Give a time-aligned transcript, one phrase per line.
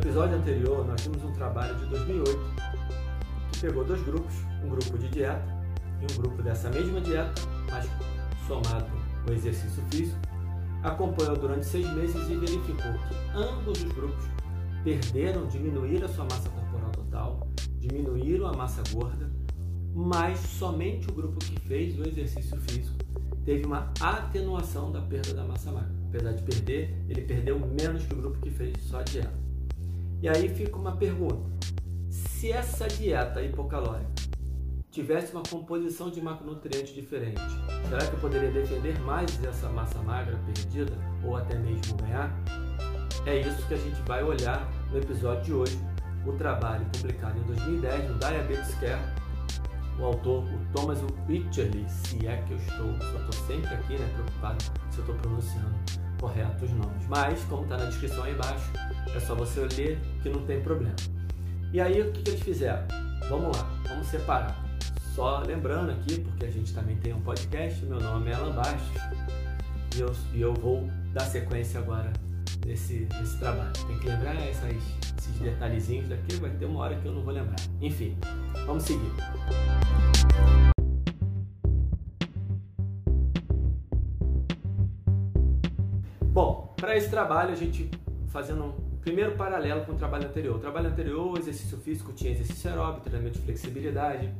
[0.00, 2.38] episódio anterior, nós tínhamos um trabalho de 2008
[3.52, 4.34] que pegou dois grupos,
[4.64, 5.44] um grupo de dieta
[6.00, 7.34] e um grupo dessa mesma dieta,
[7.70, 7.86] mas
[8.48, 8.86] somado
[9.28, 10.18] o exercício físico,
[10.82, 14.24] acompanhou durante seis meses e verificou que ambos os grupos
[14.82, 17.48] perderam, diminuíram a sua massa corporal total,
[17.78, 19.30] diminuíram a massa gorda,
[19.94, 22.96] mas somente o grupo que fez o exercício físico
[23.44, 25.90] teve uma atenuação da perda da massa magra.
[26.08, 29.49] Apesar de perder, ele perdeu menos que o grupo que fez só dieta.
[30.22, 31.50] E aí fica uma pergunta:
[32.08, 34.10] se essa dieta hipocalórica
[34.90, 37.40] tivesse uma composição de macronutrientes diferente,
[37.88, 40.92] será que eu poderia defender mais essa massa magra perdida
[41.24, 42.30] ou até mesmo ganhar?
[43.24, 45.78] É isso que a gente vai olhar no episódio de hoje,
[46.26, 49.00] o trabalho publicado em 2010 no Diabetes Care,
[49.98, 50.98] o autor, o Thomas
[51.28, 55.14] Witcherly, se é que eu estou, eu estou sempre aqui né, preocupado se eu estou
[55.16, 55.74] pronunciando
[56.20, 58.70] correto os nomes, mas como está na descrição aí embaixo,
[59.14, 60.94] é só você ler que não tem problema.
[61.72, 62.82] E aí o que, eles fizeram?
[63.28, 64.56] Vamos lá, vamos separar.
[65.14, 69.00] Só lembrando aqui, porque a gente também tem um podcast, meu nome é Alan Bastos
[69.96, 72.12] e eu, e eu vou dar sequência agora
[72.64, 73.72] nesse, nesse trabalho.
[73.86, 74.70] Tem que lembrar essas,
[75.18, 77.56] esses detalhezinhos daqui, vai ter uma hora que eu não vou lembrar.
[77.80, 78.16] Enfim,
[78.66, 79.10] vamos seguir.
[86.32, 87.90] Bom, para esse trabalho a gente
[88.28, 90.56] fazendo primeiro paralelo com o trabalho anterior.
[90.56, 94.32] O trabalho anterior, o exercício físico tinha exercício aeróbico, treinamento de flexibilidade,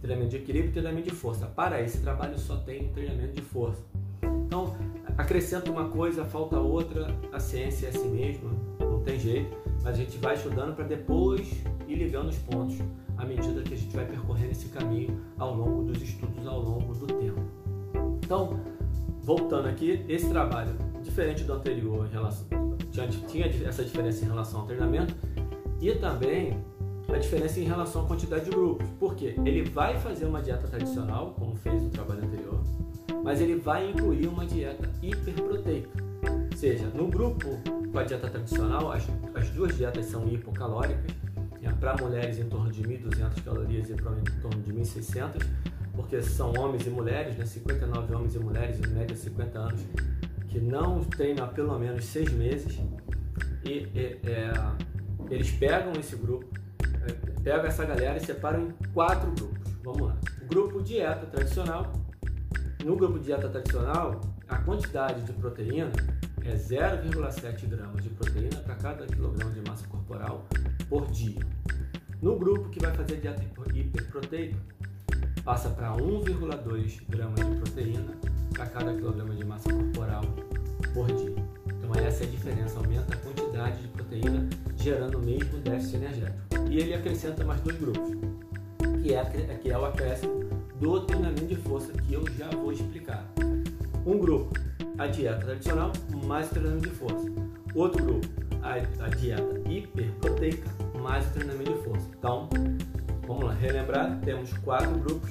[0.00, 1.46] treinamento de equilíbrio treinamento de força.
[1.46, 3.82] Para esse trabalho só tem treinamento de força.
[4.46, 4.76] Então,
[5.16, 8.50] acrescenta uma coisa, falta outra, a ciência é assim mesmo,
[8.80, 12.78] não tem jeito, mas a gente vai estudando para depois ir ligando os pontos
[13.16, 16.94] à medida que a gente vai percorrendo esse caminho ao longo dos estudos, ao longo
[16.94, 17.40] do tempo.
[18.22, 18.60] Então,
[19.22, 22.46] voltando aqui, esse trabalho, diferente do anterior, em relação,
[23.26, 25.14] tinha, essa diferença em relação ao treinamento
[25.80, 26.58] e também
[27.12, 28.86] a diferença em relação à quantidade de grupos.
[28.98, 32.60] Porque ele vai fazer uma dieta tradicional, como fez no trabalho anterior,
[33.22, 35.88] mas ele vai incluir uma dieta hiperproteica.
[36.50, 37.58] Ou seja, no grupo
[37.92, 41.14] com a dieta tradicional, as, as duas dietas são hipocalóricas,
[41.60, 41.74] né?
[41.78, 45.46] para mulheres em torno de 1.200 calorias e para homens em torno de 1.600,
[45.94, 47.46] porque são homens e mulheres, né?
[47.46, 49.80] 59 homens e mulheres, em média 50 anos,
[50.56, 52.80] que não treinam há pelo menos seis meses,
[53.62, 53.86] e,
[54.24, 54.52] é,
[55.28, 56.46] eles pegam esse grupo,
[57.44, 59.72] pegam essa galera e separam em quatro grupos.
[59.84, 60.16] Vamos lá.
[60.42, 61.92] O grupo dieta tradicional.
[62.82, 64.18] No grupo dieta tradicional,
[64.48, 65.92] a quantidade de proteína
[66.42, 70.46] é 0,7 gramas de proteína para cada quilograma de massa corporal
[70.88, 71.40] por dia.
[72.22, 73.42] No grupo que vai fazer dieta
[73.74, 74.56] hiperproteica,
[75.44, 78.16] passa para 1,2 gramas de proteína
[78.54, 80.22] para cada quilograma de massa corporal
[80.96, 81.36] por dia.
[81.66, 86.38] Então essa é a diferença, aumenta a quantidade de proteína gerando o mesmo déficit energético.
[86.70, 88.12] E ele acrescenta mais dois grupos,
[89.02, 89.24] que é,
[89.62, 90.42] que é o acréscimo
[90.80, 93.30] do treinamento de força que eu já vou explicar.
[94.06, 94.58] Um grupo,
[94.96, 95.92] a dieta tradicional
[96.24, 97.26] mais o treinamento de força.
[97.74, 98.26] Outro grupo,
[98.62, 100.70] a, a dieta hiperproteica
[101.02, 102.06] mais o treinamento de força.
[102.18, 102.48] Então,
[103.26, 105.30] vamos lá, relembrar, temos quatro grupos,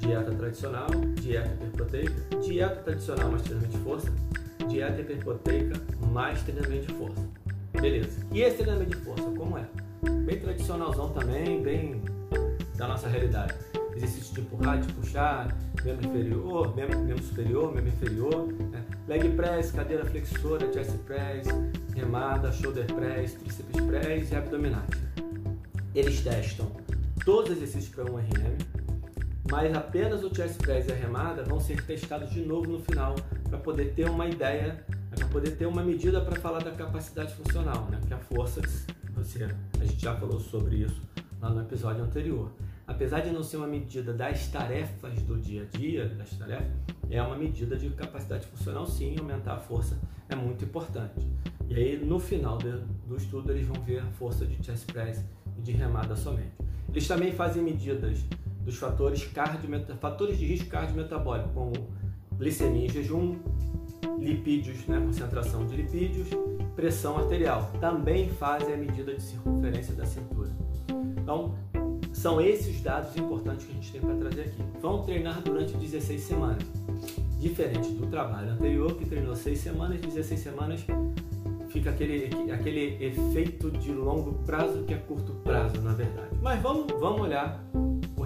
[0.00, 4.12] dieta tradicional, dieta hiperproteica, dieta tradicional mais treinamento de força,
[4.68, 5.80] dieta hiperproteica
[6.12, 7.28] mais treinamento de força.
[7.80, 8.26] Beleza.
[8.32, 9.66] E esse treinamento de força, como é?
[10.24, 12.02] Bem tradicionalzão também, bem
[12.76, 13.54] da nossa realidade.
[13.94, 18.84] Exercício de empurrar, de puxar, membro inferior, membro, membro superior, membro inferior, né?
[19.08, 21.46] leg press, cadeira flexora, chest press,
[21.94, 24.90] remada, shoulder press, tríceps press e abdominais.
[25.94, 26.70] Eles testam
[27.24, 28.58] todos os exercícios para um RM,
[29.50, 33.14] mas apenas o chest press e a remada vão ser testados de novo no final
[33.48, 34.84] para poder ter uma ideia,
[35.14, 38.00] para poder ter uma medida para falar da capacidade funcional, né?
[38.06, 38.60] que a força,
[39.14, 39.44] você,
[39.80, 41.00] a gente já falou sobre isso
[41.40, 42.50] lá no episódio anterior.
[42.86, 46.70] Apesar de não ser uma medida das tarefas do dia a dia, das tarefas,
[47.10, 51.26] é uma medida de capacidade funcional sim, aumentar a força é muito importante.
[51.68, 55.24] E aí no final do, do estudo eles vão ver a força de chest press
[55.58, 56.52] e de remada somente.
[56.88, 58.24] Eles também fazem medidas
[58.64, 59.22] dos fatores,
[60.00, 61.72] fatores de risco cardiometabólico, como
[62.38, 63.36] glicemia em jejum,
[64.18, 66.28] lipídios, né, concentração de lipídios,
[66.74, 67.70] pressão arterial.
[67.80, 70.50] Também fazem a medida de circunferência da cintura.
[71.20, 71.54] Então,
[72.12, 74.62] são esses dados importantes que a gente tem para trazer aqui.
[74.80, 76.62] Vão treinar durante 16 semanas.
[77.38, 80.84] Diferente do trabalho anterior, que treinou 6 semanas, 16 semanas
[81.76, 86.30] fica aquele, aquele efeito de longo prazo que é curto prazo, na verdade.
[86.40, 87.62] Mas vamos, vamos olhar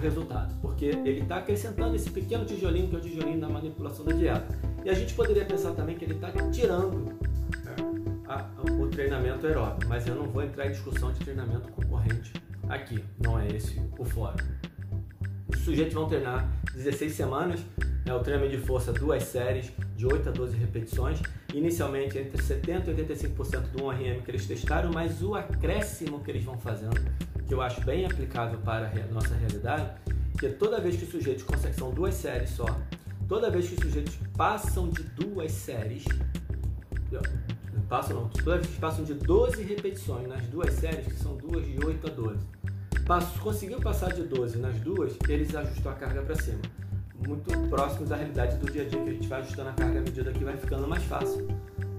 [0.01, 4.11] resultado, porque ele está acrescentando esse pequeno tijolinho que é o tijolinho da manipulação da
[4.13, 4.47] dieta.
[4.83, 7.17] E a gente poderia pensar também que ele está tirando
[7.63, 7.75] né,
[8.27, 12.33] a, o, treinamento aeróbio, mas eu não vou entrar em discussão de treinamento concorrente
[12.67, 14.37] aqui, não é esse o fórum.
[15.47, 17.59] Os sujeitos vão treinar 16 semanas,
[18.05, 21.21] é o treinamento de força, duas séries de 8 a 12 repetições,
[21.53, 26.43] inicialmente entre 70% e 85% do 1RM que eles testaram, mas o acréscimo que eles
[26.43, 26.99] vão fazendo,
[27.51, 29.91] que eu acho bem aplicável para a nossa realidade,
[30.39, 32.65] que toda vez que os sujeitos conseguem, são duas séries só,
[33.27, 36.05] toda vez que os sujeitos passam de duas séries,
[37.89, 41.65] passam não, toda vez que passam de 12 repetições nas duas séries, que são duas
[41.65, 42.39] de 8 a 12,
[43.05, 46.61] Passo, conseguiu passar de 12 nas duas, eles ajustam a carga para cima.
[47.27, 49.99] Muito próximo da realidade do dia a dia, que a gente vai ajustando a carga
[49.99, 51.45] à medida que vai ficando mais fácil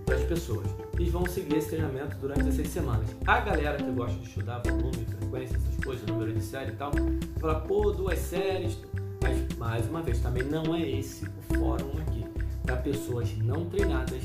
[0.07, 0.67] para as pessoas.
[1.03, 3.09] Eles vão seguir esse treinamento durante essas semanas.
[3.27, 6.93] A galera que gosta de estudar volume, frequência, essas coisas, número de série e tal,
[7.41, 8.79] fala, pô, duas séries.
[9.21, 12.25] Mas, mais uma vez, também não é esse o fórum aqui.
[12.65, 14.23] Para pessoas não treinadas,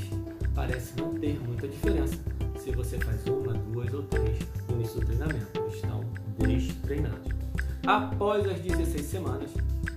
[0.54, 2.14] parece não ter muita diferença
[2.60, 4.38] se você faz uma, duas ou três
[4.68, 5.66] no início do treinamento.
[5.74, 6.04] Estão
[6.82, 7.32] treinados.
[7.88, 9.50] Após as 16 semanas,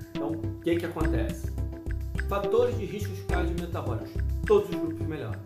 [0.09, 1.51] então, o que, que acontece?
[2.27, 4.09] Fatores de riscos cardiometabólicos.
[4.47, 5.39] Todos os grupos melhoram.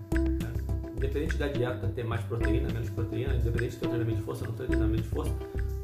[1.06, 4.66] Independente da dieta ter mais proteína, menos proteína, independente do treinamento de força, não ter
[4.66, 5.32] treinamento de força,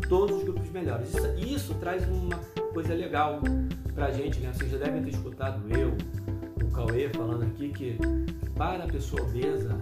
[0.10, 1.04] todos os grupos melhoram.
[1.04, 2.38] Isso, isso traz uma
[2.74, 3.40] coisa legal
[3.94, 4.52] pra gente, né?
[4.52, 5.96] Vocês já devem ter escutado eu,
[6.66, 7.98] o Cauê falando aqui que
[8.56, 9.78] para a pessoa obesa,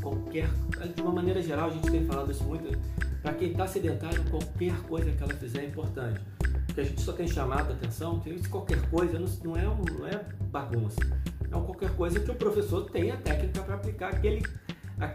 [0.00, 0.48] qualquer,
[0.94, 2.74] de uma maneira geral, a gente tem falado isso muito,
[3.20, 6.20] para quem está sedentário, qualquer coisa que ela fizer é importante.
[6.64, 10.24] Porque a gente só tem chamado a atenção, isso qualquer coisa, não, é, não é
[10.50, 11.00] bagunça.
[11.48, 14.42] É qualquer coisa que o professor tenha técnica para aplicar aquele,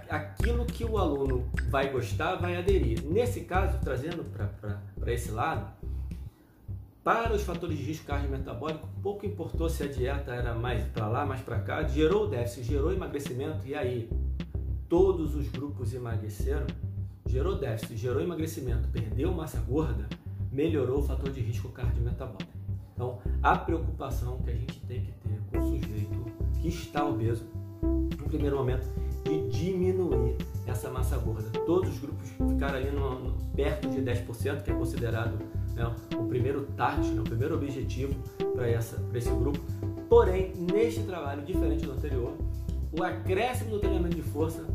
[0.09, 3.03] aquilo que o aluno vai gostar, vai aderir.
[3.05, 4.23] Nesse caso, trazendo
[4.99, 5.71] para esse lado,
[7.03, 11.25] para os fatores de risco cardiometabólico, pouco importou se a dieta era mais para lá,
[11.25, 14.09] mais para cá, gerou déficit, gerou emagrecimento, e aí
[14.87, 16.65] todos os grupos emagreceram,
[17.27, 20.07] gerou déficit, gerou emagrecimento, perdeu massa gorda,
[20.51, 22.53] melhorou o fator de risco cardiometabólico.
[22.93, 25.22] Então, a preocupação que a gente tem que ter
[25.63, 26.25] sujeito
[26.61, 27.45] que está obeso,
[27.81, 28.87] no primeiro momento,
[29.23, 31.49] de diminuir essa massa gorda.
[31.65, 35.37] Todos os grupos ficaram ali no, no, perto de 10%, que é considerado
[35.75, 38.13] né, o primeiro target, né, o primeiro objetivo
[38.55, 39.59] para esse grupo.
[40.09, 42.33] Porém, neste trabalho, diferente do anterior,
[42.97, 44.65] o acréscimo do treinamento de força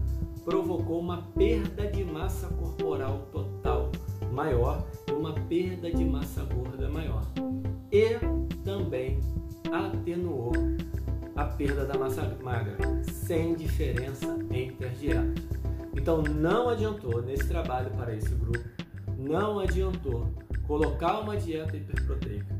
[0.45, 3.93] provocou uma perda de massa corporal total
[4.33, 7.23] maior e uma perda de massa gorda maior.
[7.93, 8.19] E
[9.73, 10.53] atenuou
[11.37, 15.45] a perda da massa magra, sem diferença entre as dietas.
[15.95, 18.65] Então não adiantou nesse trabalho para esse grupo,
[19.17, 20.33] não adiantou
[20.67, 22.59] colocar uma dieta hiperproteica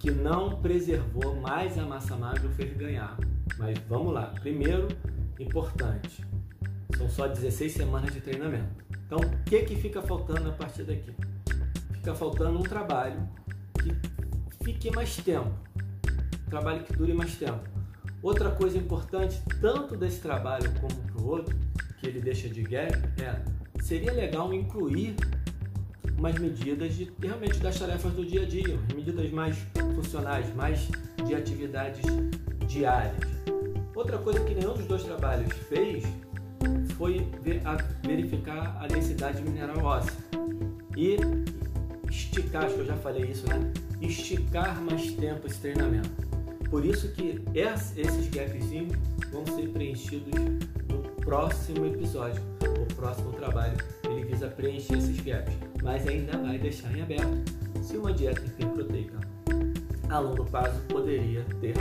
[0.00, 3.18] que não preservou mais a massa magra ou fez ganhar.
[3.58, 4.32] Mas vamos lá.
[4.40, 4.88] Primeiro,
[5.38, 6.24] importante.
[6.96, 8.68] São só 16 semanas de treinamento.
[9.06, 11.14] Então, o que, que fica faltando a partir daqui?
[11.92, 13.28] Fica faltando um trabalho
[13.82, 13.94] que
[14.72, 15.50] fique mais tempo.
[16.48, 17.60] Trabalho que dure mais tempo.
[18.22, 21.56] Outra coisa importante, tanto desse trabalho como para o outro,
[21.98, 23.40] que ele deixa de gap, é
[23.82, 25.16] seria legal incluir
[26.18, 29.56] umas medidas de realmente das tarefas do dia a dia, medidas mais
[29.94, 30.88] funcionais, mais
[31.26, 32.04] de atividades
[32.68, 33.24] diárias.
[33.94, 36.04] Outra coisa que nenhum dos dois trabalhos fez
[36.96, 37.26] foi
[38.02, 40.12] verificar a densidade mineral óssea
[40.96, 41.16] e
[42.08, 43.72] esticar, acho que eu já falei isso, né?
[44.00, 46.10] Esticar mais tempo esse treinamento.
[46.68, 48.96] Por isso que esses gapzinhos
[49.30, 50.32] vão ser preenchidos
[50.88, 52.42] no próximo episódio.
[52.62, 57.42] O próximo trabalho ele visa preencher esses gaps, mas ainda vai deixar em aberto
[57.82, 59.18] se uma dieta hiperproteica
[60.08, 61.74] a longo prazo poderia ter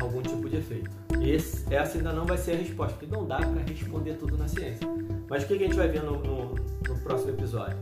[0.00, 0.90] algum tipo de efeito.
[1.20, 4.46] Esse, essa ainda não vai ser a resposta, porque não dá para responder tudo na
[4.46, 4.86] ciência.
[5.28, 7.76] Mas o que a gente vai ver no, no, no próximo episódio?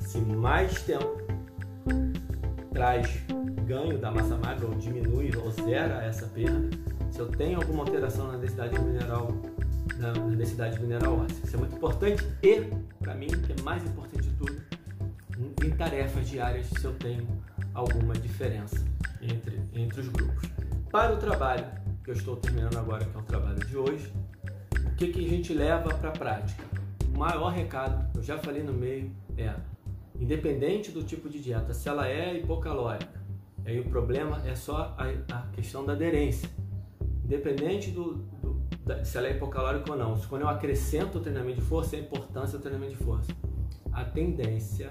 [0.00, 1.20] Se mais tempo
[2.78, 3.08] traz
[3.66, 6.70] ganho da massa magra ou diminui ou zera essa perda,
[7.10, 9.32] se eu tenho alguma alteração na densidade mineral
[9.96, 11.42] na, densidade mineral óssea.
[11.42, 12.70] Isso é muito importante e,
[13.00, 14.62] para mim, que é mais importante de tudo,
[15.64, 17.26] em tarefas diárias se eu tenho
[17.74, 18.76] alguma diferença
[19.20, 20.48] entre, entre os grupos.
[20.88, 21.66] Para o trabalho
[22.04, 24.12] que eu estou terminando agora, que é o trabalho de hoje,
[24.86, 26.62] o que, que a gente leva para a prática?
[27.12, 29.52] O maior recado, eu já falei no meio, é
[30.18, 33.20] independente do tipo de dieta, se ela é hipocalórica,
[33.64, 36.48] aí o problema é só a, a questão da aderência.
[37.24, 41.60] Independente do, do da, se ela é hipocalórica ou não, quando eu acrescento o treinamento
[41.60, 43.30] de força, é a importância do treinamento de força.
[43.92, 44.90] A tendência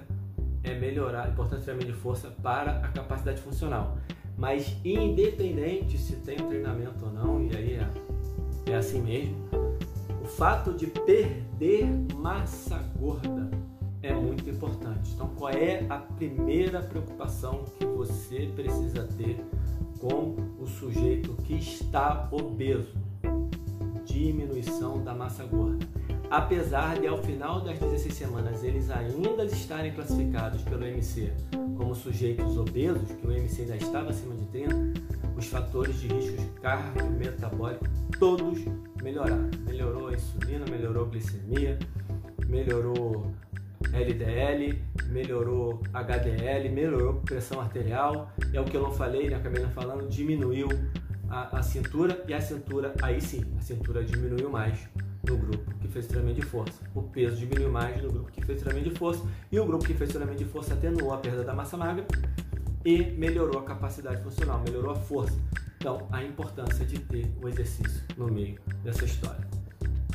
[0.64, 3.98] é melhorar a importância do treinamento de força para a capacidade funcional.
[4.38, 9.36] Mas independente se tem treinamento ou não, e aí é, é assim mesmo,
[10.22, 13.50] o fato de perder massa gorda
[14.02, 15.12] é muito importante.
[15.14, 19.44] Então, qual é a primeira preocupação que você precisa ter
[20.00, 22.96] com o sujeito que está obeso?
[24.06, 25.86] Diminuição da massa gorda.
[26.30, 31.32] Apesar de ao final das 16 semanas eles ainda estarem classificados pelo MC
[31.78, 34.76] como sujeitos obesos, que o MC ainda estava acima de 30,
[35.38, 37.88] os fatores de riscos cardiometabólicos
[38.20, 38.60] todos
[39.02, 39.50] melhoraram.
[39.66, 41.78] Melhorou a insulina, melhorou a glicemia,
[42.48, 43.32] melhorou
[43.94, 48.32] LDL, melhorou HDL, melhorou pressão arterial.
[48.54, 49.36] É o que eu não falei, né?
[49.36, 50.68] acabei não falando, diminuiu
[51.30, 54.88] a, a cintura e a cintura, aí sim, a cintura diminuiu mais
[55.28, 56.80] no grupo que fez treinamento de força.
[56.96, 59.94] O peso diminuiu mais no grupo que fez treinamento de força e o grupo que
[59.94, 62.06] fez treinamento de força atenuou a perda da massa magra
[62.86, 65.38] e melhorou a capacidade funcional, melhorou a força.
[65.78, 69.46] Então, a importância de ter o exercício no meio dessa história.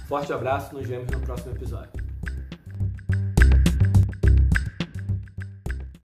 [0.07, 2.02] Forte abraço, nos vemos no próximo episódio.